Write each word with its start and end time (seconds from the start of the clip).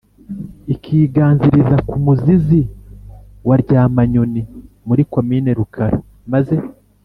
ikiganziriza 0.73 1.75
ku 1.87 1.95
muzizi 2.05 2.61
wa 3.47 3.55
ryamanyoni 3.63 4.41
muri 4.87 5.01
komini 5.11 5.49
rukara; 5.59 5.97
maze 6.33 6.55